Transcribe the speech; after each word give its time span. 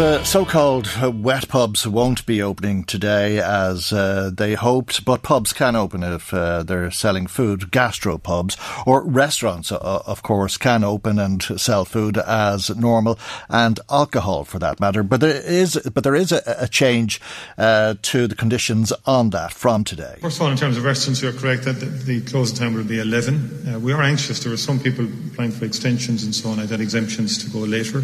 The 0.00 0.24
so-called 0.24 0.88
uh, 1.02 1.10
wet 1.10 1.46
pubs 1.48 1.86
won't 1.86 2.24
be 2.24 2.40
opening 2.40 2.84
today 2.84 3.38
as 3.38 3.92
uh, 3.92 4.30
they 4.32 4.54
hoped, 4.54 5.04
but 5.04 5.22
pubs 5.22 5.52
can 5.52 5.76
open 5.76 6.02
if 6.02 6.32
uh, 6.32 6.62
they're 6.62 6.90
selling 6.90 7.26
food. 7.26 7.70
Gastro 7.70 8.16
pubs 8.16 8.56
or 8.86 9.04
restaurants, 9.04 9.70
uh, 9.70 9.76
of 10.06 10.22
course, 10.22 10.56
can 10.56 10.84
open 10.84 11.18
and 11.18 11.42
sell 11.42 11.84
food 11.84 12.16
as 12.16 12.74
normal 12.74 13.18
and 13.50 13.78
alcohol 13.90 14.44
for 14.44 14.58
that 14.58 14.80
matter. 14.80 15.02
But 15.02 15.20
there 15.20 15.38
is, 15.38 15.78
but 15.92 16.02
there 16.02 16.14
is 16.14 16.32
a, 16.32 16.40
a 16.46 16.66
change 16.66 17.20
uh, 17.58 17.96
to 18.00 18.26
the 18.26 18.34
conditions 18.34 18.94
on 19.04 19.28
that 19.30 19.52
from 19.52 19.84
today. 19.84 20.16
First 20.22 20.38
of 20.38 20.42
all, 20.44 20.50
in 20.50 20.56
terms 20.56 20.78
of 20.78 20.84
restaurants, 20.84 21.20
you're 21.20 21.34
correct 21.34 21.64
that 21.64 21.74
the, 21.74 22.22
closing 22.22 22.56
time 22.56 22.72
will 22.72 22.84
be 22.84 23.00
11. 23.00 23.74
Uh, 23.74 23.78
we 23.78 23.92
are 23.92 24.00
anxious. 24.00 24.42
There 24.42 24.52
are 24.54 24.56
some 24.56 24.80
people 24.80 25.04
applying 25.30 25.50
for 25.50 25.66
extensions 25.66 26.24
and 26.24 26.34
so 26.34 26.48
on. 26.48 26.58
I 26.58 26.64
had 26.64 26.80
exemptions 26.80 27.36
to 27.44 27.50
go 27.50 27.58
later. 27.58 28.02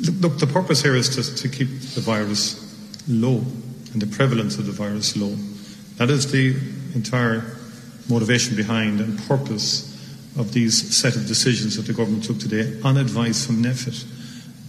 Look, 0.00 0.38
the 0.38 0.46
purpose 0.46 0.82
here 0.82 0.96
is 0.96 1.08
to, 1.10 1.36
to 1.42 1.48
keep 1.48 1.68
the 1.68 2.00
virus 2.00 2.60
low 3.08 3.44
and 3.92 4.02
the 4.02 4.06
prevalence 4.06 4.58
of 4.58 4.66
the 4.66 4.72
virus 4.72 5.16
low. 5.16 5.36
That 5.96 6.10
is 6.10 6.30
the 6.32 6.56
entire 6.94 7.56
motivation 8.08 8.56
behind 8.56 9.00
and 9.00 9.18
purpose 9.20 9.90
of 10.36 10.52
these 10.52 10.96
set 10.96 11.14
of 11.14 11.26
decisions 11.26 11.76
that 11.76 11.86
the 11.86 11.92
government 11.92 12.24
took 12.24 12.38
today 12.38 12.80
on 12.82 12.96
advice 12.96 13.46
from 13.46 13.62
NPHET. 13.62 14.04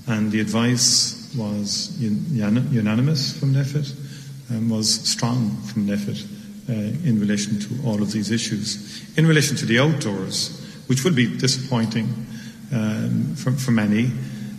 And 0.07 0.31
the 0.31 0.39
advice 0.39 1.33
was 1.35 1.99
unanimous 1.99 3.37
from 3.39 3.53
NPHET 3.53 4.51
and 4.51 4.69
was 4.69 5.01
strong 5.09 5.57
from 5.63 5.87
NPHET 5.87 6.23
uh, 6.69 6.73
in 7.07 7.19
relation 7.19 7.59
to 7.59 7.87
all 7.87 8.01
of 8.01 8.11
these 8.11 8.29
issues. 8.29 9.03
In 9.17 9.25
relation 9.25 9.57
to 9.57 9.65
the 9.65 9.79
outdoors, 9.79 10.61
which 10.85 11.03
will 11.03 11.13
be 11.13 11.35
disappointing 11.37 12.27
um, 12.71 13.35
for, 13.35 13.51
for 13.53 13.71
many, 13.71 14.11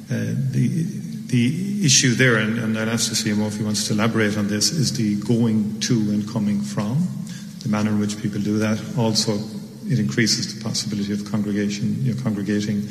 the 0.08 0.86
the 1.26 1.84
issue 1.84 2.14
there, 2.14 2.36
and, 2.36 2.58
and 2.58 2.78
I'll 2.78 2.88
ask 2.88 3.10
the 3.10 3.16
CMO 3.16 3.48
if 3.48 3.56
he 3.56 3.64
wants 3.64 3.88
to 3.88 3.94
elaborate 3.94 4.38
on 4.38 4.46
this, 4.48 4.70
is 4.70 4.96
the 4.96 5.16
going 5.22 5.80
to 5.80 5.94
and 5.94 6.28
coming 6.28 6.60
from, 6.60 7.08
the 7.62 7.68
manner 7.68 7.90
in 7.90 7.98
which 7.98 8.20
people 8.20 8.40
do 8.40 8.58
that. 8.58 8.80
Also, 8.96 9.38
it 9.88 9.98
increases 9.98 10.54
the 10.54 10.62
possibility 10.62 11.12
of 11.12 11.24
congregation, 11.30 12.04
you 12.04 12.14
know, 12.14 12.22
congregating 12.22 12.88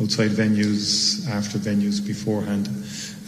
outside 0.00 0.30
venues, 0.30 1.28
after 1.28 1.58
venues, 1.58 2.04
beforehand. 2.04 2.68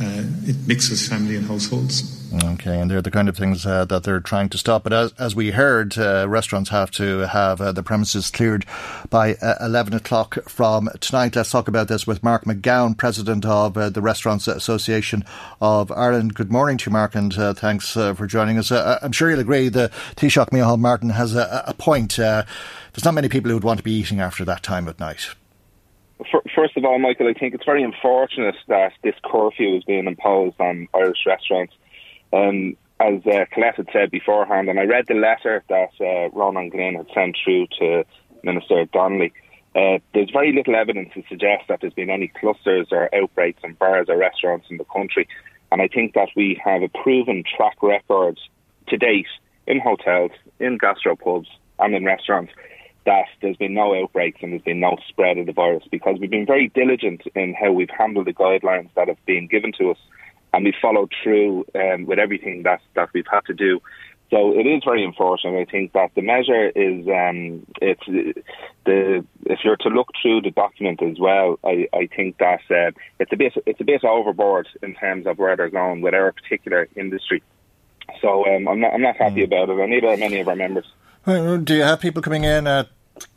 Uh, 0.00 0.22
it 0.48 0.56
mixes 0.66 1.08
family 1.08 1.36
and 1.36 1.46
households. 1.46 2.17
Okay, 2.30 2.78
and 2.78 2.90
they're 2.90 3.00
the 3.00 3.10
kind 3.10 3.28
of 3.30 3.38
things 3.38 3.64
uh, 3.64 3.86
that 3.86 4.02
they're 4.02 4.20
trying 4.20 4.50
to 4.50 4.58
stop. 4.58 4.82
But 4.82 4.92
as, 4.92 5.12
as 5.18 5.34
we 5.34 5.50
heard, 5.50 5.96
uh, 5.96 6.28
restaurants 6.28 6.68
have 6.68 6.90
to 6.92 7.20
have 7.20 7.58
uh, 7.60 7.72
the 7.72 7.82
premises 7.82 8.30
cleared 8.30 8.66
by 9.08 9.36
uh, 9.36 9.54
11 9.62 9.94
o'clock 9.94 10.36
from 10.46 10.90
tonight. 11.00 11.36
Let's 11.36 11.50
talk 11.50 11.68
about 11.68 11.88
this 11.88 12.06
with 12.06 12.22
Mark 12.22 12.44
McGowan, 12.44 12.98
President 12.98 13.46
of 13.46 13.78
uh, 13.78 13.88
the 13.88 14.02
Restaurants 14.02 14.46
Association 14.46 15.24
of 15.62 15.90
Ireland. 15.90 16.34
Good 16.34 16.52
morning 16.52 16.76
to 16.78 16.90
you, 16.90 16.92
Mark, 16.92 17.14
and 17.14 17.36
uh, 17.38 17.54
thanks 17.54 17.92
for 17.92 18.26
joining 18.26 18.58
us. 18.58 18.70
I'm 18.70 19.12
sure 19.12 19.30
you'll 19.30 19.40
agree 19.40 19.70
the 19.70 19.90
Taoiseach 20.16 20.50
Micheál 20.50 20.78
Martin 20.78 21.10
has 21.10 21.34
a, 21.34 21.64
a 21.66 21.72
point. 21.72 22.16
there's 22.16 23.04
not 23.04 23.14
many 23.14 23.30
people 23.30 23.48
who 23.48 23.56
would 23.56 23.64
want 23.64 23.78
to 23.78 23.84
be 23.84 23.92
eating 23.92 24.20
after 24.20 24.44
that 24.44 24.62
time 24.62 24.86
at 24.86 25.00
night. 25.00 25.28
First 26.54 26.76
of 26.76 26.84
all, 26.84 26.98
Michael, 26.98 27.28
I 27.28 27.32
think 27.32 27.54
it's 27.54 27.64
very 27.64 27.82
unfortunate 27.82 28.56
that 28.66 28.92
this 29.02 29.14
curfew 29.24 29.76
is 29.76 29.84
being 29.84 30.06
imposed 30.06 30.60
on 30.60 30.88
Irish 30.92 31.24
restaurants. 31.24 31.72
Um, 32.32 32.76
as 33.00 33.24
uh, 33.26 33.44
Colette 33.52 33.76
had 33.76 33.88
said 33.92 34.10
beforehand, 34.10 34.68
and 34.68 34.78
I 34.78 34.84
read 34.84 35.06
the 35.06 35.14
letter 35.14 35.62
that 35.68 35.90
uh, 36.00 36.30
Ronan 36.36 36.68
Glynn 36.68 36.96
had 36.96 37.06
sent 37.14 37.36
through 37.42 37.68
to 37.78 38.04
Minister 38.42 38.84
Donnelly. 38.86 39.32
Uh, 39.74 39.98
there's 40.14 40.30
very 40.30 40.52
little 40.52 40.74
evidence 40.74 41.10
to 41.14 41.22
suggest 41.28 41.64
that 41.68 41.80
there's 41.80 41.92
been 41.92 42.10
any 42.10 42.28
clusters 42.28 42.88
or 42.90 43.14
outbreaks 43.14 43.60
in 43.62 43.74
bars 43.74 44.06
or 44.08 44.16
restaurants 44.16 44.66
in 44.70 44.78
the 44.78 44.84
country. 44.84 45.28
And 45.70 45.80
I 45.80 45.88
think 45.88 46.14
that 46.14 46.28
we 46.34 46.60
have 46.64 46.82
a 46.82 46.88
proven 46.88 47.44
track 47.56 47.82
record 47.82 48.40
to 48.88 48.96
date 48.96 49.26
in 49.66 49.78
hotels, 49.80 50.32
in 50.58 50.78
gastropubs, 50.78 51.46
and 51.78 51.94
in 51.94 52.04
restaurants 52.04 52.52
that 53.04 53.26
there's 53.40 53.56
been 53.56 53.74
no 53.74 53.94
outbreaks 53.94 54.40
and 54.42 54.52
there's 54.52 54.62
been 54.62 54.80
no 54.80 54.96
spread 55.08 55.38
of 55.38 55.46
the 55.46 55.52
virus 55.52 55.84
because 55.90 56.18
we've 56.20 56.30
been 56.30 56.44
very 56.44 56.68
diligent 56.68 57.22
in 57.34 57.54
how 57.54 57.72
we've 57.72 57.90
handled 57.96 58.26
the 58.26 58.34
guidelines 58.34 58.90
that 58.96 59.08
have 59.08 59.24
been 59.24 59.46
given 59.46 59.72
to 59.72 59.90
us 59.90 59.96
and 60.52 60.64
we 60.64 60.74
followed 60.80 61.12
through 61.22 61.66
um, 61.74 62.06
with 62.06 62.18
everything 62.18 62.62
that 62.64 62.80
that 62.94 63.10
we've 63.12 63.26
had 63.30 63.44
to 63.46 63.54
do. 63.54 63.80
So 64.30 64.52
it 64.52 64.66
is 64.66 64.82
very 64.84 65.04
unfortunate. 65.04 65.58
I 65.58 65.64
think 65.64 65.92
that 65.94 66.10
the 66.14 66.20
measure 66.20 66.68
is 66.68 67.06
um, 67.08 67.66
it's 67.80 68.04
the 68.84 69.24
if 69.46 69.60
you're 69.64 69.76
to 69.76 69.88
look 69.88 70.08
through 70.20 70.42
the 70.42 70.50
document 70.50 71.02
as 71.02 71.18
well, 71.18 71.58
I, 71.64 71.88
I 71.94 72.08
think 72.14 72.36
that 72.38 72.60
uh, 72.70 72.90
it's 73.18 73.32
a 73.32 73.36
bit 73.36 73.54
it's 73.64 73.80
a 73.80 73.84
bit 73.84 74.04
overboard 74.04 74.68
in 74.82 74.94
terms 74.94 75.26
of 75.26 75.38
where 75.38 75.56
they're 75.56 75.70
going 75.70 76.02
with 76.02 76.12
our 76.12 76.32
particular 76.32 76.88
industry. 76.94 77.42
So 78.20 78.46
um, 78.46 78.68
I'm 78.68 78.80
not 78.80 78.92
I'm 78.92 79.02
not 79.02 79.16
happy 79.16 79.40
mm. 79.40 79.44
about 79.44 79.70
it, 79.70 79.78
and 79.78 79.90
neither 79.90 80.08
are 80.08 80.16
many 80.18 80.40
of 80.40 80.48
our 80.48 80.56
members. 80.56 80.86
Do 81.24 81.74
you 81.74 81.82
have 81.82 82.00
people 82.00 82.20
coming 82.20 82.44
in 82.44 82.66
at 82.66 82.88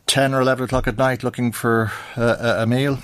ten 0.08 0.34
or 0.34 0.42
eleven 0.42 0.66
o'clock 0.66 0.88
at 0.88 0.98
night 0.98 1.24
looking 1.24 1.54
for 1.54 1.92
a, 2.18 2.64
a 2.64 2.68
meal? 2.68 3.00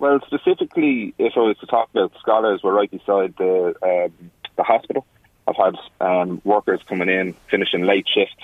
Well, 0.00 0.18
specifically, 0.26 1.14
if 1.18 1.34
I 1.36 1.40
was 1.40 1.58
to 1.58 1.66
talk 1.66 1.90
about 1.90 2.12
scholars, 2.20 2.62
we're 2.64 2.72
right 2.72 2.90
beside 2.90 3.34
the 3.36 3.74
um, 3.82 4.30
the 4.56 4.62
hospital. 4.62 5.06
I've 5.46 5.56
had 5.56 5.74
um, 6.00 6.40
workers 6.42 6.80
coming 6.88 7.10
in, 7.10 7.34
finishing 7.50 7.82
late 7.82 8.06
shifts, 8.08 8.42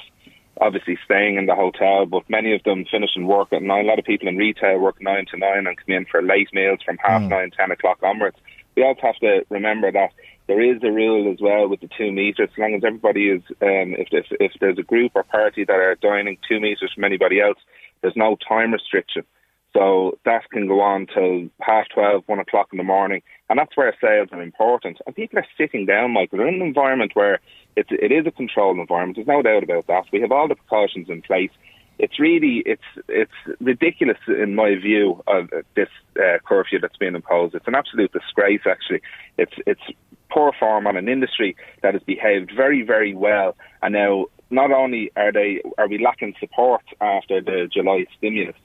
obviously 0.60 0.98
staying 1.06 1.36
in 1.36 1.46
the 1.46 1.54
hotel, 1.54 2.04
but 2.04 2.28
many 2.28 2.54
of 2.54 2.62
them 2.64 2.84
finishing 2.84 3.26
work 3.26 3.54
at 3.54 3.62
nine. 3.62 3.86
A 3.86 3.88
lot 3.88 3.98
of 3.98 4.04
people 4.04 4.28
in 4.28 4.36
retail 4.36 4.78
work 4.78 5.00
nine 5.00 5.24
to 5.30 5.38
nine 5.38 5.66
and 5.66 5.78
come 5.78 5.94
in 5.96 6.04
for 6.04 6.20
late 6.20 6.50
meals 6.52 6.80
from 6.84 6.98
half 6.98 7.22
mm. 7.22 7.30
nine, 7.30 7.50
ten 7.52 7.70
o'clock 7.70 8.02
onwards. 8.02 8.36
We 8.74 8.84
also 8.84 9.00
have 9.00 9.16
to 9.20 9.46
remember 9.48 9.90
that 9.90 10.10
there 10.48 10.60
is 10.60 10.82
a 10.82 10.92
rule 10.92 11.32
as 11.32 11.38
well 11.40 11.68
with 11.68 11.80
the 11.80 11.88
two 11.96 12.12
meters. 12.12 12.50
As 12.52 12.58
long 12.58 12.74
as 12.74 12.84
everybody 12.84 13.30
is, 13.30 13.42
um, 13.62 13.96
if, 13.96 14.08
if 14.12 14.26
if 14.38 14.52
there's 14.60 14.78
a 14.78 14.82
group 14.82 15.12
or 15.14 15.22
party 15.22 15.64
that 15.64 15.74
are 15.74 15.94
dining 15.94 16.36
two 16.46 16.60
meters 16.60 16.92
from 16.94 17.04
anybody 17.04 17.40
else, 17.40 17.58
there's 18.02 18.14
no 18.14 18.36
time 18.46 18.74
restriction. 18.74 19.24
So 19.72 20.18
that 20.24 20.48
can 20.50 20.66
go 20.66 20.80
on 20.80 21.06
till 21.06 21.48
half 21.60 21.86
twelve, 21.92 22.22
one 22.26 22.38
o'clock 22.38 22.68
in 22.72 22.78
the 22.78 22.84
morning, 22.84 23.22
and 23.50 23.58
that's 23.58 23.76
where 23.76 23.94
sales 24.00 24.28
are 24.32 24.42
important. 24.42 24.98
And 25.06 25.14
people 25.14 25.38
are 25.38 25.46
sitting 25.58 25.84
down, 25.84 26.12
Michael. 26.12 26.38
They're 26.38 26.48
in 26.48 26.62
an 26.62 26.66
environment 26.66 27.12
where 27.14 27.40
it's 27.76 27.90
it 27.90 28.10
is 28.10 28.26
a 28.26 28.30
controlled 28.30 28.78
environment. 28.78 29.16
There's 29.16 29.26
no 29.26 29.42
doubt 29.42 29.64
about 29.64 29.86
that. 29.88 30.04
We 30.12 30.20
have 30.22 30.32
all 30.32 30.48
the 30.48 30.54
precautions 30.54 31.10
in 31.10 31.20
place. 31.20 31.50
It's 31.98 32.18
really 32.18 32.62
it's 32.64 32.82
it's 33.08 33.32
ridiculous 33.60 34.18
in 34.28 34.54
my 34.54 34.76
view 34.76 35.22
of 35.26 35.50
this 35.74 35.88
uh, 36.18 36.38
curfew 36.46 36.78
that's 36.80 36.96
being 36.96 37.14
imposed. 37.14 37.54
It's 37.54 37.68
an 37.68 37.74
absolute 37.74 38.12
disgrace. 38.12 38.62
Actually, 38.66 39.02
it's 39.36 39.54
it's 39.66 39.82
poor 40.30 40.52
form 40.58 40.86
on 40.86 40.96
an 40.96 41.08
industry 41.08 41.54
that 41.82 41.92
has 41.92 42.02
behaved 42.02 42.52
very 42.56 42.82
very 42.82 43.14
well, 43.14 43.56
and 43.82 43.92
now 43.92 44.26
not 44.48 44.70
only 44.72 45.10
are 45.16 45.32
they 45.32 45.60
are 45.76 45.88
we 45.88 45.98
lacking 45.98 46.34
support 46.40 46.82
after 47.00 47.42
the 47.42 47.68
July 47.72 48.06
stimulus 48.16 48.56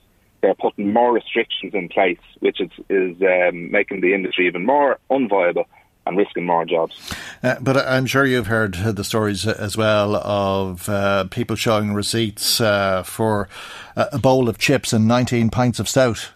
they're 0.42 0.54
putting 0.54 0.92
more 0.92 1.12
restrictions 1.12 1.72
in 1.72 1.88
place, 1.88 2.18
which 2.40 2.60
is, 2.60 2.70
is 2.90 3.16
um, 3.22 3.70
making 3.70 4.00
the 4.00 4.12
industry 4.12 4.46
even 4.46 4.66
more 4.66 4.98
unviable 5.10 5.64
and 6.04 6.18
risking 6.18 6.44
more 6.44 6.64
jobs. 6.64 7.14
Uh, 7.42 7.56
but 7.60 7.76
I'm 7.76 8.06
sure 8.06 8.26
you've 8.26 8.48
heard 8.48 8.74
the 8.74 9.04
stories 9.04 9.46
as 9.46 9.76
well 9.76 10.16
of 10.16 10.88
uh, 10.88 11.24
people 11.30 11.54
showing 11.56 11.94
receipts 11.94 12.60
uh, 12.60 13.04
for 13.04 13.48
a 13.96 14.18
bowl 14.18 14.48
of 14.48 14.58
chips 14.58 14.92
and 14.92 15.06
19 15.06 15.48
pints 15.50 15.78
of 15.78 15.88
stout. 15.88 16.32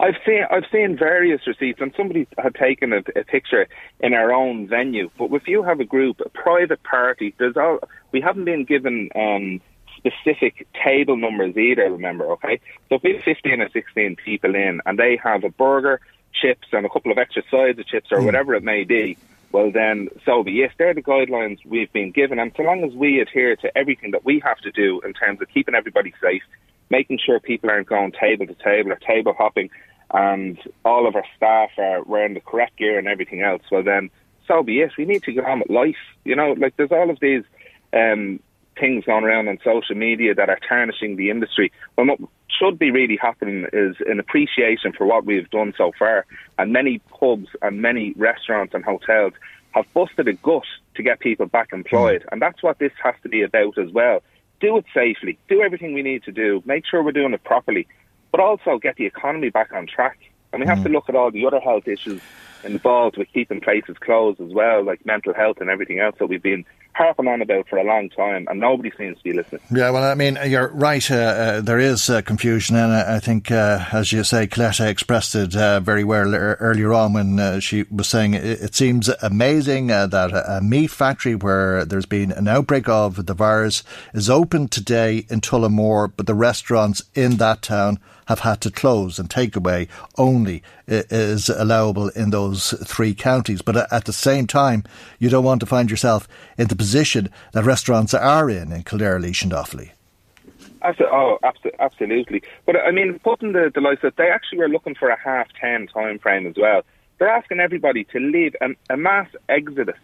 I've 0.00 0.16
seen 0.24 0.44
I've 0.50 0.64
seen 0.72 0.96
various 0.96 1.46
receipts, 1.46 1.78
and 1.82 1.92
somebody 1.94 2.26
had 2.38 2.54
taken 2.54 2.94
a, 2.94 3.02
a, 3.14 3.22
picture 3.22 3.68
in 4.00 4.14
our 4.14 4.32
own 4.32 4.66
venue. 4.66 5.10
But 5.18 5.30
if 5.32 5.46
you 5.46 5.62
have 5.62 5.78
a 5.78 5.84
group, 5.84 6.22
a 6.24 6.30
private 6.30 6.82
party, 6.84 7.34
there's 7.38 7.56
all 7.58 7.80
we 8.10 8.22
haven't 8.22 8.46
been 8.46 8.64
given 8.64 9.10
um, 9.14 9.60
specific 10.00 10.66
table 10.84 11.16
numbers 11.16 11.56
either. 11.56 11.90
Remember, 11.90 12.32
okay? 12.32 12.60
So 12.88 12.96
if 12.96 13.02
we 13.02 13.14
have 13.14 13.22
15 13.22 13.60
or 13.60 13.68
16 13.70 14.16
people 14.16 14.54
in, 14.54 14.80
and 14.86 14.98
they 14.98 15.18
have 15.22 15.44
a 15.44 15.50
burger, 15.50 16.00
chips, 16.32 16.68
and 16.72 16.86
a 16.86 16.88
couple 16.88 17.12
of 17.12 17.18
extra 17.18 17.42
sides 17.50 17.78
of 17.78 17.86
chips, 17.86 18.10
or 18.10 18.18
mm. 18.18 18.24
whatever 18.24 18.54
it 18.54 18.62
may 18.62 18.84
be, 18.84 19.16
well 19.52 19.70
then, 19.70 20.08
so 20.24 20.42
be 20.42 20.62
it. 20.62 20.72
They're 20.78 20.94
the 20.94 21.02
guidelines 21.02 21.58
we've 21.64 21.92
been 21.92 22.12
given, 22.12 22.38
and 22.38 22.52
so 22.56 22.62
long 22.62 22.84
as 22.84 22.92
we 22.92 23.20
adhere 23.20 23.56
to 23.56 23.76
everything 23.76 24.12
that 24.12 24.24
we 24.24 24.40
have 24.44 24.58
to 24.58 24.70
do 24.70 25.00
in 25.00 25.12
terms 25.12 25.40
of 25.42 25.48
keeping 25.48 25.74
everybody 25.74 26.14
safe, 26.22 26.42
making 26.88 27.18
sure 27.24 27.40
people 27.40 27.70
aren't 27.70 27.88
going 27.88 28.12
table 28.12 28.46
to 28.46 28.54
table 28.54 28.92
or 28.92 28.96
table 28.96 29.34
hopping 29.36 29.70
and 30.12 30.58
all 30.84 31.06
of 31.06 31.14
our 31.14 31.24
staff 31.36 31.70
are 31.78 32.02
wearing 32.02 32.34
the 32.34 32.40
correct 32.40 32.76
gear 32.76 32.98
and 32.98 33.06
everything 33.06 33.42
else, 33.42 33.62
well 33.70 33.82
then, 33.82 34.10
so 34.46 34.62
be 34.62 34.80
it. 34.80 34.92
We 34.98 35.04
need 35.04 35.22
to 35.24 35.32
get 35.32 35.44
on 35.44 35.60
with 35.60 35.70
life. 35.70 35.96
You 36.24 36.34
know, 36.34 36.52
like 36.52 36.76
there's 36.76 36.90
all 36.90 37.10
of 37.10 37.20
these 37.20 37.44
um, 37.92 38.40
things 38.80 39.04
going 39.04 39.24
around 39.24 39.48
on 39.48 39.58
social 39.62 39.94
media 39.94 40.34
that 40.34 40.48
are 40.48 40.58
tarnishing 40.68 41.16
the 41.16 41.30
industry. 41.30 41.70
Well, 41.96 42.06
what 42.06 42.18
should 42.48 42.78
be 42.78 42.90
really 42.90 43.16
happening 43.16 43.66
is 43.72 43.96
an 44.06 44.18
appreciation 44.18 44.92
for 44.92 45.06
what 45.06 45.24
we've 45.24 45.50
done 45.50 45.74
so 45.76 45.92
far. 45.98 46.26
And 46.58 46.72
many 46.72 46.98
pubs 47.10 47.48
and 47.62 47.82
many 47.82 48.12
restaurants 48.16 48.74
and 48.74 48.84
hotels 48.84 49.34
have 49.72 49.86
busted 49.94 50.26
a 50.26 50.32
gut 50.32 50.64
to 50.96 51.02
get 51.02 51.20
people 51.20 51.46
back 51.46 51.72
employed. 51.72 52.24
And 52.32 52.42
that's 52.42 52.62
what 52.62 52.78
this 52.78 52.92
has 53.02 53.14
to 53.22 53.28
be 53.28 53.42
about 53.42 53.78
as 53.78 53.90
well. 53.92 54.22
Do 54.60 54.76
it 54.78 54.84
safely. 54.92 55.38
Do 55.48 55.62
everything 55.62 55.94
we 55.94 56.02
need 56.02 56.24
to 56.24 56.32
do. 56.32 56.62
Make 56.66 56.84
sure 56.86 57.02
we're 57.02 57.12
doing 57.12 57.34
it 57.34 57.44
properly 57.44 57.86
but 58.30 58.40
also 58.40 58.78
get 58.78 58.96
the 58.96 59.06
economy 59.06 59.50
back 59.50 59.72
on 59.72 59.86
track. 59.86 60.18
And 60.52 60.60
we 60.60 60.66
have 60.66 60.78
mm. 60.78 60.84
to 60.84 60.88
look 60.88 61.08
at 61.08 61.14
all 61.14 61.30
the 61.30 61.46
other 61.46 61.60
health 61.60 61.86
issues 61.86 62.20
involved 62.64 63.16
with 63.16 63.28
keeping 63.32 63.60
places 63.60 63.96
closed 63.98 64.40
as 64.40 64.52
well, 64.52 64.84
like 64.84 65.04
mental 65.06 65.32
health 65.32 65.58
and 65.60 65.70
everything 65.70 66.00
else 66.00 66.16
that 66.18 66.26
we've 66.26 66.42
been 66.42 66.64
harping 67.00 67.28
on 67.28 67.40
about 67.40 67.66
for 67.66 67.78
a 67.78 67.84
long 67.84 68.10
time, 68.10 68.46
and 68.50 68.60
nobody 68.60 68.92
seems 68.98 69.16
to 69.16 69.24
be 69.24 69.32
listening. 69.32 69.62
Yeah, 69.74 69.90
well, 69.90 70.04
I 70.04 70.14
mean, 70.14 70.38
you're 70.44 70.68
right. 70.68 71.10
Uh, 71.10 71.14
uh, 71.14 71.60
there 71.62 71.78
is 71.78 72.10
uh, 72.10 72.20
confusion, 72.20 72.76
and 72.76 72.92
I 72.92 73.18
think, 73.20 73.50
uh, 73.50 73.86
as 73.90 74.12
you 74.12 74.22
say, 74.22 74.46
Colette 74.46 74.80
expressed 74.80 75.34
it 75.34 75.56
uh, 75.56 75.80
very 75.80 76.04
well 76.04 76.34
earlier 76.34 76.92
on 76.92 77.14
when 77.14 77.40
uh, 77.40 77.58
she 77.58 77.84
was 77.90 78.06
saying 78.06 78.34
it, 78.34 78.44
it 78.44 78.74
seems 78.74 79.08
amazing 79.22 79.86
that 79.86 80.12
a 80.12 80.60
meat 80.62 80.90
factory 80.90 81.34
where 81.34 81.86
there's 81.86 82.06
been 82.06 82.32
an 82.32 82.48
outbreak 82.48 82.86
of 82.86 83.24
the 83.24 83.34
virus 83.34 83.82
is 84.12 84.28
open 84.28 84.68
today 84.68 85.24
in 85.30 85.40
Tullamore, 85.40 86.12
but 86.14 86.26
the 86.26 86.34
restaurants 86.34 87.02
in 87.14 87.38
that 87.38 87.62
town 87.62 87.98
have 88.30 88.40
had 88.40 88.60
to 88.60 88.70
close 88.70 89.18
and 89.18 89.28
takeaway 89.28 89.88
only 90.16 90.62
is 90.86 91.48
allowable 91.48 92.10
in 92.10 92.30
those 92.30 92.70
three 92.86 93.12
counties. 93.12 93.60
But 93.60 93.92
at 93.92 94.04
the 94.04 94.12
same 94.12 94.46
time, 94.46 94.84
you 95.18 95.28
don't 95.28 95.42
want 95.42 95.58
to 95.60 95.66
find 95.66 95.90
yourself 95.90 96.28
in 96.56 96.68
the 96.68 96.76
position 96.76 97.28
that 97.52 97.64
restaurants 97.64 98.14
are 98.14 98.48
in 98.48 98.70
in 98.70 98.84
Kildare, 98.84 99.18
Laois 99.18 99.42
and 99.42 99.50
Offaly. 99.50 99.90
Oh, 101.00 101.38
absolutely. 101.80 102.42
But 102.66 102.76
I 102.76 102.92
mean, 102.92 103.18
putting 103.18 103.52
the, 103.52 103.72
the 103.74 103.80
likes 103.80 104.02
that 104.02 104.16
they 104.16 104.30
actually 104.30 104.58
were 104.58 104.68
looking 104.68 104.94
for 104.94 105.08
a 105.08 105.18
half 105.18 105.48
ten 105.60 105.88
time 105.88 106.20
frame 106.20 106.46
as 106.46 106.54
well. 106.56 106.82
They're 107.18 107.28
asking 107.28 107.58
everybody 107.58 108.04
to 108.04 108.20
leave 108.20 108.54
a, 108.60 108.68
a 108.88 108.96
mass 108.96 109.28
exodus 109.48 109.98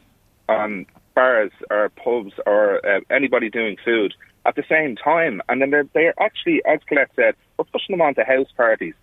on 0.48 0.84
bars 1.14 1.52
or 1.70 1.90
pubs 1.90 2.34
or 2.44 2.84
uh, 2.84 3.00
anybody 3.08 3.50
doing 3.50 3.76
food 3.84 4.14
at 4.46 4.54
the 4.54 4.64
same 4.68 4.96
time. 4.96 5.42
And 5.48 5.60
then 5.60 5.70
they're, 5.70 5.88
they're 5.92 6.22
actually, 6.22 6.62
as 6.64 6.80
Colette 6.86 7.10
said, 7.16 7.34
we're 7.58 7.64
pushing 7.64 7.92
them 7.92 8.00
onto 8.00 8.22
house 8.24 8.48
parties. 8.56 8.94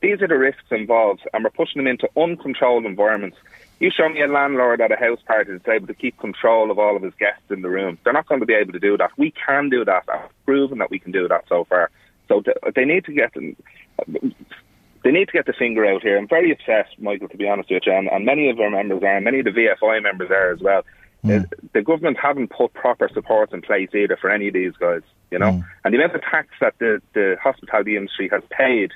These 0.00 0.20
are 0.20 0.28
the 0.28 0.36
risks 0.36 0.64
involved, 0.70 1.20
and 1.32 1.44
we're 1.44 1.50
pushing 1.50 1.78
them 1.78 1.86
into 1.86 2.08
uncontrolled 2.16 2.84
environments. 2.84 3.36
You 3.78 3.90
show 3.90 4.08
me 4.08 4.20
a 4.20 4.26
landlord 4.26 4.80
at 4.80 4.90
a 4.90 4.96
house 4.96 5.20
party 5.26 5.52
that's 5.52 5.68
able 5.68 5.86
to 5.86 5.94
keep 5.94 6.18
control 6.18 6.70
of 6.70 6.78
all 6.78 6.96
of 6.96 7.02
his 7.02 7.14
guests 7.20 7.50
in 7.50 7.62
the 7.62 7.68
room. 7.68 7.98
They're 8.02 8.12
not 8.12 8.26
going 8.26 8.40
to 8.40 8.46
be 8.46 8.54
able 8.54 8.72
to 8.72 8.80
do 8.80 8.96
that. 8.96 9.10
We 9.16 9.32
can 9.32 9.70
do 9.70 9.84
that. 9.84 10.04
I've 10.12 10.30
proven 10.44 10.78
that 10.78 10.90
we 10.90 10.98
can 10.98 11.12
do 11.12 11.28
that 11.28 11.44
so 11.48 11.64
far. 11.64 11.90
So 12.28 12.42
they 12.74 12.84
need 12.84 13.04
to 13.04 13.12
get 13.12 13.32
they 15.04 15.10
need 15.10 15.26
to 15.26 15.32
get 15.32 15.46
the 15.46 15.52
finger 15.52 15.84
out 15.84 16.02
here. 16.02 16.16
I'm 16.16 16.28
very 16.28 16.52
upset, 16.52 16.86
Michael, 16.98 17.28
to 17.28 17.36
be 17.36 17.48
honest 17.48 17.70
with 17.70 17.82
you, 17.86 17.92
and, 17.92 18.08
and 18.08 18.24
many 18.24 18.50
of 18.50 18.60
our 18.60 18.70
members 18.70 19.02
are, 19.02 19.16
and 19.16 19.24
many 19.24 19.40
of 19.40 19.44
the 19.44 19.50
VFI 19.50 20.02
members 20.02 20.30
are 20.30 20.52
as 20.52 20.60
well. 20.60 20.84
Mm. 21.24 21.52
The 21.72 21.82
government 21.82 22.18
haven't 22.18 22.48
put 22.48 22.72
proper 22.74 23.08
support 23.08 23.52
in 23.52 23.62
place 23.62 23.90
either 23.94 24.16
for 24.16 24.30
any 24.30 24.48
of 24.48 24.54
these 24.54 24.72
guys, 24.76 25.02
you 25.30 25.38
know. 25.38 25.52
Mm. 25.52 25.64
And 25.84 25.94
the 25.94 25.98
amount 25.98 26.14
of 26.14 26.22
tax 26.22 26.48
that 26.60 26.74
the, 26.78 27.00
the 27.14 27.36
hospitality 27.40 27.96
industry 27.96 28.28
has 28.30 28.42
paid 28.50 28.92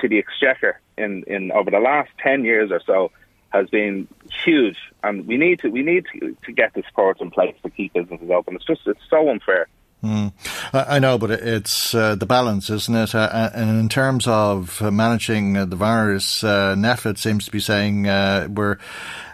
to 0.00 0.08
the 0.08 0.18
exchequer 0.18 0.80
in, 0.98 1.24
in 1.26 1.52
over 1.52 1.70
the 1.70 1.78
last 1.78 2.10
ten 2.18 2.44
years 2.44 2.70
or 2.72 2.80
so 2.84 3.12
has 3.50 3.68
been 3.68 4.06
huge, 4.44 4.78
and 5.02 5.26
we 5.26 5.36
need 5.36 5.58
to 5.60 5.68
we 5.68 5.82
need 5.82 6.06
to, 6.12 6.36
to 6.44 6.52
get 6.52 6.72
the 6.74 6.82
support 6.88 7.20
in 7.20 7.30
place 7.30 7.54
to 7.62 7.70
keep 7.70 7.92
businesses 7.92 8.30
open. 8.30 8.54
It's 8.56 8.64
just 8.64 8.82
it's 8.86 9.00
so 9.08 9.28
unfair. 9.28 9.68
Mm. 10.02 10.32
I 10.72 10.98
know, 10.98 11.18
but 11.18 11.30
it's 11.30 11.94
uh, 11.94 12.14
the 12.14 12.24
balance, 12.24 12.70
isn't 12.70 12.94
it? 12.94 13.14
Uh, 13.14 13.50
and 13.54 13.78
in 13.78 13.88
terms 13.90 14.26
of 14.26 14.80
managing 14.80 15.52
the 15.52 15.76
virus, 15.76 16.42
uh, 16.42 16.74
seems 17.16 17.44
to 17.44 17.50
be 17.50 17.60
saying 17.60 18.08
uh, 18.08 18.48
we're 18.50 18.78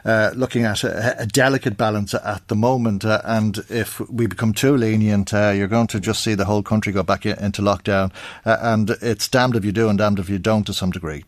uh, 0.04 0.32
looking 0.34 0.64
at 0.64 0.82
a, 0.82 1.22
a, 1.22 1.26
delicate 1.26 1.76
balance 1.76 2.14
at 2.14 2.48
the 2.48 2.56
moment. 2.56 3.04
Uh, 3.04 3.20
and 3.24 3.58
if 3.68 4.00
we 4.10 4.26
become 4.26 4.52
too 4.52 4.76
lenient, 4.76 5.30
you're 5.32 5.68
going 5.68 5.86
to 5.86 6.00
just 6.00 6.24
see 6.24 6.34
the 6.34 6.44
whole 6.44 6.64
country 6.64 6.92
go 6.92 7.04
back 7.04 7.24
into 7.24 7.62
lockdown. 7.62 8.12
and 8.44 8.90
it's 9.02 9.28
damned 9.28 9.54
if 9.54 9.64
you 9.64 9.72
do 9.72 9.88
and 9.88 9.98
damned 9.98 10.18
if 10.18 10.28
you 10.28 10.38
don't 10.38 10.64
to 10.64 10.72
some 10.72 10.90
degree. 10.90 11.24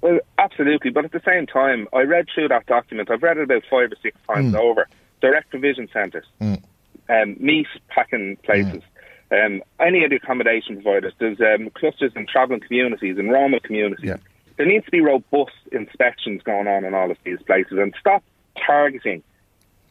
Well, 0.00 0.18
absolutely. 0.38 0.90
But 0.90 1.04
at 1.04 1.12
the 1.12 1.22
same 1.24 1.46
time, 1.46 1.86
I 1.92 2.02
read 2.02 2.28
through 2.34 2.48
that 2.48 2.64
document. 2.66 3.10
I've 3.10 3.22
read 3.22 3.36
it 3.36 3.44
about 3.44 3.62
five 3.70 3.92
or 3.92 3.96
six 4.02 4.16
times 4.26 4.54
mm. 4.54 4.58
over. 4.58 4.88
Direct 5.20 5.50
provision 5.50 5.88
centres. 5.92 6.26
Mm 6.40 6.62
um, 7.08 7.36
meat 7.38 7.66
packing 7.88 8.36
places. 8.44 8.82
Mm. 9.30 9.46
Um, 9.46 9.62
any 9.80 10.04
of 10.04 10.10
the 10.10 10.16
accommodation 10.16 10.76
providers, 10.76 11.12
there's 11.18 11.40
um, 11.40 11.70
clusters 11.70 12.12
in 12.14 12.26
travelling 12.26 12.60
communities 12.60 13.18
and 13.18 13.30
Roma 13.30 13.60
communities. 13.60 14.04
Yeah. 14.04 14.16
There 14.56 14.66
needs 14.66 14.84
to 14.84 14.90
be 14.90 15.00
robust 15.00 15.52
inspections 15.72 16.42
going 16.42 16.68
on 16.68 16.84
in 16.84 16.94
all 16.94 17.10
of 17.10 17.16
these 17.24 17.42
places 17.42 17.78
and 17.78 17.94
stop 17.98 18.22
targeting 18.64 19.22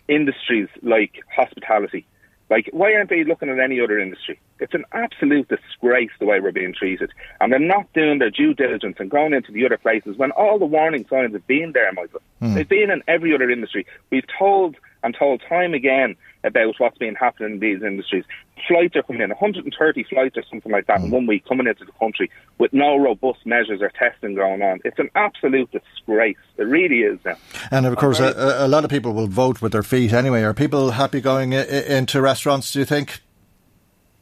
industries 0.08 0.70
like 0.82 1.22
hospitality. 1.36 2.06
Like, 2.50 2.70
why 2.72 2.94
aren't 2.94 3.10
they 3.10 3.24
looking 3.24 3.50
at 3.50 3.60
any 3.60 3.82
other 3.82 4.00
industry? 4.00 4.40
It's 4.60 4.74
an 4.74 4.86
absolute 4.94 5.48
disgrace 5.50 6.12
the 6.20 6.26
way 6.26 6.40
we're 6.40 6.52
being 6.52 6.74
treated. 6.74 7.12
And 7.42 7.52
they're 7.52 7.60
not 7.60 7.92
doing 7.94 8.20
their 8.20 8.30
due 8.30 8.54
diligence 8.54 8.98
and 9.00 9.10
going 9.10 9.34
into 9.34 9.52
the 9.52 9.66
other 9.66 9.78
places 9.78 10.18
when 10.18 10.32
all 10.32 10.60
the 10.60 10.66
warning 10.66 11.06
signs 11.10 11.34
have 11.34 11.48
been 11.48 11.72
there, 11.74 11.92
Michael. 11.94 12.22
Mm. 12.42 12.56
They've 12.56 12.70
been 12.70 12.92
in 12.92 13.04
every 13.08 13.34
other 13.34 13.50
industry. 13.50 13.86
We've 14.10 14.26
told 14.38 14.76
and 15.04 15.16
told 15.18 15.42
time 15.48 15.74
again 15.74 16.16
about 16.44 16.76
what's 16.78 16.98
been 16.98 17.16
happening 17.16 17.54
in 17.54 17.60
these 17.60 17.82
industries. 17.82 18.24
Flights 18.68 18.96
are 18.96 19.04
coming 19.04 19.22
in, 19.22 19.30
130 19.30 20.04
flights 20.04 20.38
or 20.38 20.44
something 20.50 20.72
like 20.72 20.88
that 20.88 21.00
mm. 21.00 21.06
in 21.06 21.12
one 21.12 21.28
week 21.28 21.46
coming 21.48 21.68
into 21.68 21.84
the 21.84 21.92
country 21.94 22.30
with 22.58 22.72
no 22.74 22.98
robust 22.98 23.46
measures 23.46 23.82
or 23.82 23.90
testing 23.90 24.36
going 24.36 24.62
on. 24.62 24.80
It's 24.86 25.00
an 25.00 25.10
absolute 25.16 25.70
disgrace. 25.72 26.38
It 26.58 26.64
really 26.64 27.00
is 27.00 27.20
now. 27.26 27.36
And 27.72 27.86
of 27.86 27.96
course, 27.98 28.20
a, 28.20 28.66
a, 28.66 28.68
lot 28.68 28.84
of 28.86 28.90
people 28.90 29.14
will 29.14 29.28
vote 29.28 29.62
with 29.62 29.74
their 29.74 29.84
feet 29.84 30.14
anyway. 30.14 30.44
Are 30.44 30.54
people 30.54 30.92
happy 30.92 31.20
going 31.20 31.54
into 31.54 32.22
restaurants, 32.22 32.72
do 32.72 32.80
you 32.80 32.86
think? 32.86 33.23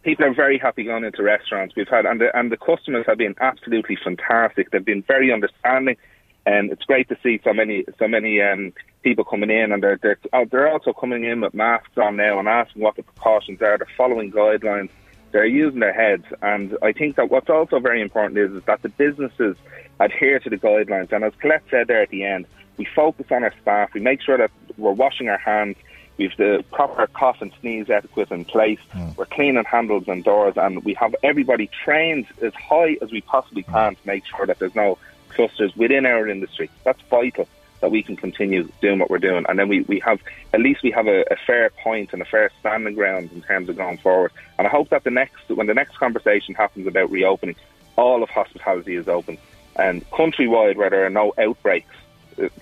People 0.04 0.26
are 0.26 0.34
very 0.34 0.58
happy 0.58 0.84
going 0.84 1.04
into 1.04 1.22
restaurants. 1.22 1.76
We've 1.76 1.88
had, 1.88 2.06
and 2.06 2.20
the, 2.20 2.36
and 2.38 2.52
the 2.52 2.58
customers 2.58 3.06
have 3.08 3.18
been 3.18 3.36
absolutely 3.40 3.98
fantastic. 4.04 4.72
They've 4.72 4.84
been 4.84 5.04
very 5.04 5.32
understanding 5.32 5.98
and 6.46 6.72
it's 6.72 6.84
great 6.84 7.08
to 7.10 7.18
see 7.22 7.40
so 7.44 7.54
many 7.54 7.86
so 8.00 8.08
many 8.08 8.42
um, 8.42 8.74
people 9.04 9.24
coming 9.24 9.50
in, 9.50 9.72
and 9.72 9.84
they're 9.84 10.00
they're 10.02 10.18
uh, 10.34 10.46
they're 10.50 10.70
also 10.70 10.94
coming 10.94 11.24
in 11.24 11.42
with 11.42 11.54
masks 11.54 11.98
on 11.98 12.16
now 12.16 12.40
and 12.40 12.48
asking 12.48 12.82
what 12.82 12.96
the 12.96 13.04
precautions 13.04 13.62
are. 13.62 13.78
They're 13.78 13.88
following 13.98 14.32
guidelines. 14.32 14.90
They're 15.32 15.46
using 15.46 15.80
their 15.80 15.94
heads, 15.94 16.26
and 16.42 16.78
I 16.82 16.92
think 16.92 17.16
that 17.16 17.30
what's 17.30 17.50
also 17.50 17.80
very 17.80 18.02
important 18.02 18.38
is, 18.38 18.52
is 18.52 18.64
that 18.66 18.82
the 18.82 18.90
businesses 18.90 19.56
adhere 20.00 20.40
to 20.40 20.50
the 20.50 20.58
guidelines. 20.58 21.12
And 21.14 21.24
as 21.24 21.34
Colette 21.40 21.64
said 21.70 21.88
there 21.88 22.02
at 22.02 22.10
the 22.10 22.26
end, 22.26 22.48
we 22.78 22.86
focus 22.96 23.28
on 23.32 23.44
our 23.44 23.54
staff. 23.62 23.94
We 23.94 24.02
make 24.02 24.22
sure 24.22 24.38
that 24.38 24.52
we're 24.78 24.92
washing 24.92 25.30
our 25.30 25.38
hands. 25.38 25.78
We've 26.22 26.38
the 26.38 26.64
proper 26.72 27.08
cough 27.08 27.42
and 27.42 27.52
sneeze 27.62 27.90
etiquette 27.90 28.30
in 28.30 28.46
place. 28.46 28.78
Mm. 28.94 29.18
We're 29.18 29.26
cleaning 29.26 29.64
handles 29.64 30.08
and 30.08 30.24
doors, 30.24 30.54
and 30.56 30.86
we 30.86 30.94
have 30.94 31.16
everybody 31.24 31.68
trained 31.84 32.28
as 32.44 32.54
high 32.54 32.96
as 33.02 33.12
we 33.12 33.22
possibly 33.22 33.64
can 33.64 33.96
to 33.96 34.02
make 34.06 34.24
sure 34.28 34.46
that 34.46 34.60
there's 34.60 34.76
no 34.76 35.00
clusters 35.30 35.76
within 35.76 36.06
our 36.06 36.28
industry. 36.28 36.70
That's 36.84 37.02
vital 37.10 37.48
that 37.80 37.90
we 37.90 38.04
can 38.04 38.18
continue 38.18 38.70
doing 38.82 39.00
what 39.00 39.10
we're 39.10 39.18
doing. 39.18 39.46
And 39.50 39.58
then 39.58 39.68
we, 39.68 39.82
we 39.82 40.00
have, 40.02 40.20
at 40.54 40.60
least 40.60 40.84
we 40.84 40.92
have 40.92 41.08
a, 41.08 41.22
a, 41.32 41.36
fair 41.48 41.72
point 41.72 42.14
and 42.14 42.22
a 42.22 42.26
fair 42.26 42.52
standing 42.60 42.94
ground 42.94 43.32
in 43.34 43.42
terms 43.42 43.68
of 43.70 43.78
going 43.78 43.98
forward. 43.98 44.32
And 44.60 44.68
I 44.68 44.70
hope 44.70 44.90
that 44.90 45.04
the 45.04 45.10
next, 45.10 45.50
when 45.50 45.66
the 45.66 45.74
next 45.74 45.98
conversation 45.98 46.54
happens 46.54 46.86
about 46.86 47.10
reopening, 47.10 47.56
all 47.96 48.22
of 48.22 48.30
hospitality 48.30 48.96
is 48.96 49.08
open. 49.08 49.40
And 49.76 50.08
countrywide, 50.12 50.76
where 50.76 50.92
there 50.92 51.08
are 51.08 51.10
no 51.10 51.34
outbreaks, 51.40 51.96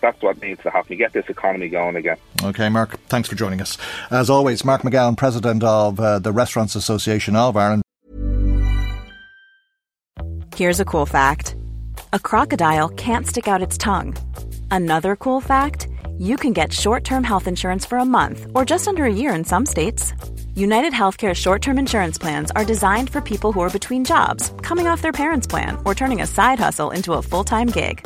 that's 0.01 0.21
what 0.21 0.41
needs 0.41 0.61
to 0.63 0.69
happen. 0.69 0.97
Get 0.97 1.13
this 1.13 1.29
economy 1.29 1.69
going 1.69 1.95
again. 1.95 2.17
Okay, 2.43 2.69
Mark, 2.69 2.99
thanks 3.07 3.29
for 3.29 3.35
joining 3.35 3.61
us. 3.61 3.77
As 4.11 4.29
always, 4.29 4.65
Mark 4.65 4.81
McGowan, 4.81 5.17
President 5.17 5.63
of 5.63 5.99
uh, 5.99 6.19
the 6.19 6.31
Restaurants 6.31 6.75
Association 6.75 7.35
of 7.35 7.55
Ireland. 7.57 7.83
Here's 10.55 10.79
a 10.79 10.85
cool 10.85 11.05
fact 11.05 11.55
a 12.11 12.19
crocodile 12.19 12.89
can't 12.89 13.25
stick 13.25 13.47
out 13.47 13.61
its 13.61 13.77
tongue. 13.77 14.15
Another 14.71 15.15
cool 15.15 15.41
fact 15.41 15.87
you 16.17 16.35
can 16.35 16.53
get 16.53 16.73
short 16.73 17.03
term 17.03 17.23
health 17.23 17.47
insurance 17.47 17.85
for 17.85 17.97
a 17.97 18.05
month 18.05 18.47
or 18.53 18.65
just 18.65 18.87
under 18.87 19.05
a 19.05 19.13
year 19.13 19.33
in 19.33 19.45
some 19.45 19.65
states. 19.65 20.13
United 20.55 20.91
Healthcare 20.91 21.33
short 21.33 21.61
term 21.61 21.79
insurance 21.79 22.17
plans 22.17 22.51
are 22.51 22.65
designed 22.65 23.09
for 23.09 23.21
people 23.21 23.53
who 23.53 23.61
are 23.61 23.69
between 23.69 24.03
jobs, 24.03 24.51
coming 24.61 24.87
off 24.87 25.01
their 25.01 25.13
parents' 25.13 25.47
plan, 25.47 25.77
or 25.85 25.95
turning 25.95 26.21
a 26.21 26.27
side 26.27 26.59
hustle 26.59 26.91
into 26.91 27.13
a 27.13 27.21
full 27.21 27.45
time 27.45 27.67
gig. 27.67 28.05